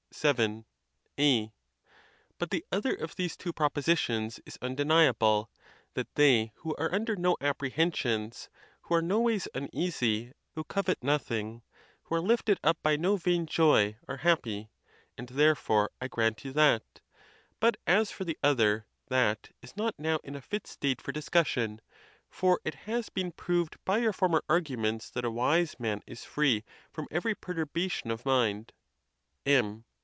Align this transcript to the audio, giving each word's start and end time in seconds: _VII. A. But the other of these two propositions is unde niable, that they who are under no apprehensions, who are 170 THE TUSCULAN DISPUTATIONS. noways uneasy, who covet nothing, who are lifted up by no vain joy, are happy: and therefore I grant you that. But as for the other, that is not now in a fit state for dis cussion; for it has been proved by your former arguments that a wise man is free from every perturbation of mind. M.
_VII. 0.35 0.65
A. 1.17 1.53
But 2.37 2.51
the 2.51 2.65
other 2.69 2.93
of 2.93 3.15
these 3.15 3.37
two 3.37 3.53
propositions 3.53 4.41
is 4.45 4.59
unde 4.61 4.77
niable, 4.79 5.47
that 5.93 6.13
they 6.15 6.51
who 6.57 6.75
are 6.75 6.93
under 6.93 7.15
no 7.15 7.37
apprehensions, 7.39 8.49
who 8.81 8.93
are 8.95 9.01
170 9.01 9.55
THE 9.55 9.63
TUSCULAN 9.63 9.65
DISPUTATIONS. 9.65 9.75
noways 9.79 9.95
uneasy, 10.03 10.33
who 10.53 10.63
covet 10.65 11.01
nothing, 11.03 11.63
who 12.03 12.15
are 12.15 12.19
lifted 12.21 12.59
up 12.61 12.83
by 12.83 12.97
no 12.97 13.15
vain 13.15 13.45
joy, 13.45 13.97
are 14.07 14.17
happy: 14.17 14.69
and 15.17 15.29
therefore 15.29 15.89
I 16.01 16.09
grant 16.09 16.43
you 16.43 16.51
that. 16.53 16.99
But 17.61 17.77
as 17.87 18.11
for 18.11 18.25
the 18.25 18.37
other, 18.43 18.87
that 19.07 19.53
is 19.61 19.77
not 19.77 19.95
now 19.97 20.19
in 20.25 20.35
a 20.35 20.41
fit 20.41 20.67
state 20.67 21.01
for 21.01 21.13
dis 21.13 21.29
cussion; 21.29 21.79
for 22.29 22.59
it 22.65 22.75
has 22.85 23.07
been 23.07 23.31
proved 23.31 23.77
by 23.85 23.99
your 23.99 24.13
former 24.13 24.43
arguments 24.49 25.09
that 25.09 25.25
a 25.25 25.31
wise 25.31 25.79
man 25.79 26.03
is 26.05 26.25
free 26.25 26.65
from 26.91 27.07
every 27.09 27.33
perturbation 27.33 28.11
of 28.11 28.25
mind. 28.25 28.73
M. 29.45 29.85